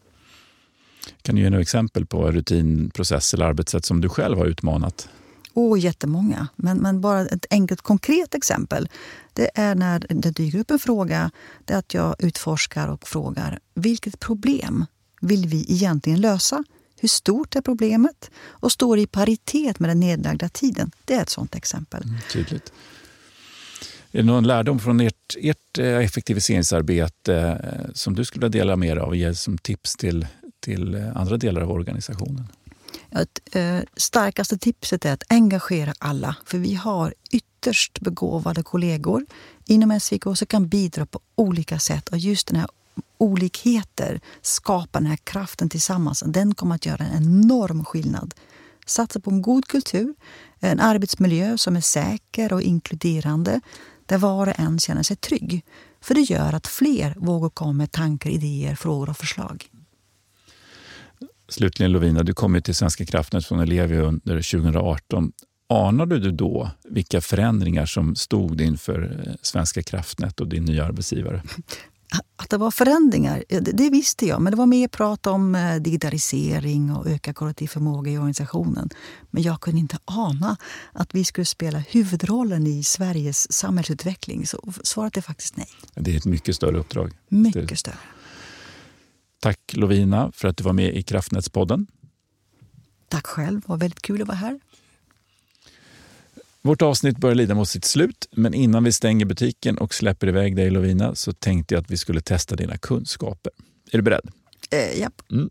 Kan 1.22 1.36
du 1.36 1.42
ge 1.42 1.50
några 1.50 1.62
exempel 1.62 2.06
på 2.06 2.32
rutinprocess 2.32 3.34
eller 3.34 3.46
arbetssätt 3.46 3.86
som 3.86 4.02
du 4.02 4.10
själv 4.10 4.38
har 4.38 4.46
utmanat? 4.46 5.10
Åh, 5.54 5.74
oh, 5.74 5.80
jättemånga. 5.80 6.48
Men, 6.56 6.78
men 6.78 7.02
bara 7.02 7.22
ett 7.22 7.46
enkelt 7.50 7.82
konkret 7.82 8.36
exempel. 8.36 8.90
Det 9.34 9.50
är 9.56 9.76
när 9.76 10.06
det 10.10 10.32
dyker 10.32 10.60
upp 10.60 10.72
en 10.72 10.80
fråga, 10.80 11.32
det 11.66 11.74
är 11.74 11.78
att 11.78 11.94
jag 11.94 12.16
utforskar 12.20 12.88
och 12.88 13.08
frågar 13.08 13.60
vilket 13.74 14.20
problem 14.20 14.86
vill 15.22 15.48
vi 15.48 15.66
egentligen 15.72 16.22
lösa? 16.22 16.64
Hur 17.00 17.08
stort 17.08 17.56
är 17.56 17.62
problemet? 17.62 18.32
Och 18.48 18.72
står 18.72 19.00
i 19.00 19.08
paritet 19.08 19.80
med 19.80 19.90
den 19.90 20.00
nedlagda 20.00 20.50
tiden. 20.50 20.92
Det 21.06 21.14
är 21.14 21.22
ett 21.22 21.30
sånt 21.30 21.56
exempel. 21.56 22.04
Mm, 22.04 22.18
tydligt. 22.32 22.74
Är 24.12 24.18
det 24.18 24.24
någon 24.24 24.48
lärdom 24.48 24.80
från 24.80 25.00
ert, 25.00 25.36
ert 25.38 25.80
eh, 25.80 25.98
effektiviseringsarbete 25.98 27.36
eh, 27.36 27.92
som 27.94 28.16
du 28.16 28.26
skulle 28.26 28.46
vilja 28.48 28.60
dela 28.60 28.76
med 28.76 28.98
dig 28.98 29.02
av 29.02 29.10
och 29.10 29.16
ge 29.16 29.36
som 29.36 29.58
tips 29.58 29.96
till, 29.96 30.28
till 30.60 30.96
eh, 30.96 31.18
andra 31.18 31.38
delar 31.38 31.62
av 31.62 31.72
organisationen? 31.72 32.48
Att, 33.14 33.40
eh, 33.52 33.80
starkaste 33.98 34.58
tipset 34.58 35.06
är 35.06 35.14
att 35.14 35.24
engagera 35.30 35.94
alla. 36.00 36.36
För 36.46 36.58
vi 36.58 36.76
har 36.76 37.14
ytterst 37.32 38.00
begåvade 38.00 38.64
kollegor 38.64 39.26
inom 39.66 39.92
SVK 40.00 40.24
som 40.36 40.48
kan 40.48 40.68
bidra 40.68 41.06
på 41.06 41.20
olika 41.36 41.80
sätt. 41.80 42.10
Och 42.10 42.18
just 42.18 42.48
den 42.48 42.60
här 42.60 42.70
olikheter 43.18 44.22
skapar 44.42 45.00
den 45.00 45.10
här 45.10 45.18
kraften 45.18 45.70
tillsammans. 45.70 46.24
Den 46.26 46.56
kommer 46.56 46.76
att 46.76 46.86
göra 46.86 47.06
en 47.06 47.24
enorm 47.24 47.86
skillnad. 47.86 48.34
satsa 48.86 49.20
på 49.20 49.32
en 49.32 49.42
god 49.42 49.68
kultur, 49.68 50.16
en 50.60 50.80
arbetsmiljö 50.80 51.58
som 51.58 51.76
är 51.76 51.82
säker 51.82 52.54
och 52.54 52.62
inkluderande 52.62 53.62
där 54.06 54.18
var 54.18 54.48
och 54.48 54.60
en 54.60 54.80
känner 54.80 55.04
sig 55.04 55.16
trygg. 55.16 55.66
För 56.02 56.14
det 56.16 56.22
gör 56.22 56.54
att 56.54 56.68
fler 56.68 57.16
vågar 57.18 57.50
komma 57.50 57.74
med 57.74 57.92
tankar, 57.92 58.30
idéer, 58.30 58.76
frågor 58.76 59.10
och 59.10 59.18
förslag. 59.18 59.70
Slutligen 61.54 61.92
Lovina, 61.92 62.24
du 62.24 62.34
kom 62.34 62.56
ju 62.56 62.62
till 62.62 62.76
Svenska 62.76 63.06
kraftnät 63.06 63.46
från 63.46 63.60
Ellevio 63.60 64.02
under 64.02 64.52
2018. 64.52 65.32
Anade 65.70 66.20
du 66.20 66.32
då 66.32 66.72
vilka 66.90 67.22
förändringar 67.22 67.86
som 67.86 68.16
stod 68.16 68.62
inför 68.62 69.24
eh, 69.28 69.34
Svenska 69.42 69.84
kraftnät 69.84 70.40
och 70.40 70.48
din 70.48 70.66
nya 70.66 70.86
arbetsgivare? 70.86 71.44
Att 72.36 72.50
det 72.50 72.58
var 72.58 72.72
förändringar, 72.72 73.44
det, 73.62 73.90
visste 73.90 74.26
jag. 74.26 74.42
Men 74.42 74.52
det 74.52 74.58
var 74.58 74.66
mer 74.66 74.88
prat 74.88 75.28
om 75.28 75.56
eh, 75.56 75.76
digitalisering 75.76 76.92
och 76.92 77.08
ökad 77.08 77.36
kollektiv 77.36 77.68
förmåga 77.68 78.12
i 78.12 78.18
organisationen. 78.18 78.90
Men 79.32 79.44
jag 79.44 79.62
kunde 79.62 79.80
inte 79.80 79.98
ana 80.06 80.58
att 80.92 81.16
vi 81.16 81.26
skulle 81.26 81.46
spela 81.46 81.80
huvudrollen 81.80 82.68
i 82.68 82.84
Sveriges 82.84 83.52
samhällsutveckling. 83.52 84.48
Så 84.48 84.74
svaret 84.84 85.18
är 85.18 85.22
faktiskt 85.22 85.58
nej. 85.58 85.70
Det 85.96 86.14
är 86.14 86.18
ett 86.18 86.26
mycket 86.26 86.56
större 86.56 86.78
uppdrag. 86.78 87.12
Mycket 87.28 87.80
större. 87.80 87.96
Tack 89.44 89.74
Lovina 89.74 90.32
för 90.34 90.48
att 90.48 90.58
du 90.58 90.64
var 90.64 90.74
med 90.74 90.96
i 90.96 91.04
Kraftnätspodden. 91.04 91.88
Tack 93.08 93.28
själv, 93.28 93.62
det 93.62 93.68
var 93.68 93.78
väldigt 93.78 94.02
kul 94.02 94.22
att 94.22 94.28
vara 94.28 94.38
här. 94.38 94.60
Vårt 96.62 96.82
avsnitt 96.82 97.18
börjar 97.18 97.36
lida 97.36 97.56
mot 97.56 97.70
sitt 97.70 97.86
slut, 97.86 98.28
men 98.32 98.54
innan 98.54 98.84
vi 98.84 98.92
stänger 98.92 99.26
butiken 99.26 99.78
och 99.78 99.94
släpper 99.94 100.28
iväg 100.28 100.56
dig 100.56 100.70
Lovina 100.70 101.16
så 101.16 101.34
tänkte 101.34 101.74
jag 101.74 101.82
att 101.82 101.92
vi 101.92 101.98
skulle 101.98 102.22
testa 102.22 102.56
dina 102.56 102.78
kunskaper. 102.78 103.52
Är 103.92 103.98
du 103.98 104.02
beredd? 104.02 104.32
Eh, 104.72 105.00
japp. 105.00 105.22
Mm. 105.32 105.50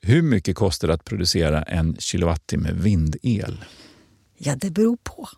Hur 0.00 0.22
mycket 0.22 0.56
kostar 0.56 0.88
det 0.88 0.94
att 0.94 1.04
producera 1.04 1.62
en 1.62 1.96
kilowattimme 1.98 2.72
vindel? 2.72 3.64
Ja, 4.38 4.56
det 4.56 4.70
beror 4.70 4.98
på. 5.02 5.28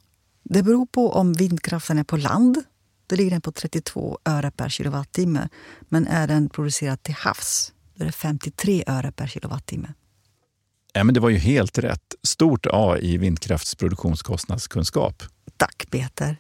Det 0.42 0.62
beror 0.62 0.86
på 0.86 1.12
om 1.12 1.32
vindkraften 1.32 1.98
är 1.98 2.04
på 2.04 2.16
land. 2.16 2.64
Då 3.06 3.16
ligger 3.16 3.30
den 3.30 3.40
på 3.40 3.52
32 3.52 4.18
öre 4.24 4.50
per 4.50 4.68
kilowattimme. 4.68 5.48
Men 5.80 6.06
är 6.06 6.26
den 6.26 6.48
producerad 6.48 7.02
till 7.02 7.14
havs, 7.14 7.72
då 7.94 8.02
är 8.02 8.06
det 8.06 8.12
53 8.12 8.84
öre 8.86 9.12
per 9.12 9.26
kilowattimme. 9.26 9.88
Ja, 10.92 11.04
men 11.04 11.14
det 11.14 11.20
var 11.20 11.30
ju 11.30 11.38
helt 11.38 11.78
rätt. 11.78 12.14
Stort 12.22 12.66
A 12.72 12.96
i 13.00 13.16
vindkraftsproduktionskostnadskunskap. 13.16 15.22
Tack 15.56 15.86
Peter. 15.90 16.36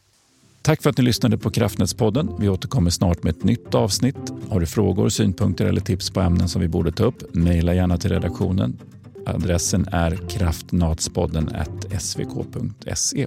Tack 0.62 0.82
för 0.82 0.90
att 0.90 0.98
ni 0.98 1.04
lyssnade 1.04 1.38
på 1.38 1.50
Kraftnätspodden. 1.50 2.30
Vi 2.38 2.48
återkommer 2.48 2.90
snart 2.90 3.22
med 3.22 3.36
ett 3.36 3.44
nytt 3.44 3.74
avsnitt. 3.74 4.32
Har 4.48 4.60
du 4.60 4.66
frågor, 4.66 5.08
synpunkter 5.08 5.66
eller 5.66 5.80
tips 5.80 6.10
på 6.10 6.20
ämnen 6.20 6.48
som 6.48 6.60
vi 6.60 6.68
borde 6.68 6.92
ta 6.92 7.04
upp? 7.04 7.34
Mejla 7.34 7.74
gärna 7.74 7.98
till 7.98 8.10
redaktionen. 8.10 8.78
Adressen 9.26 9.88
är 9.92 10.28
kraftnatspodden 10.28 11.50
svk.se. 12.00 13.26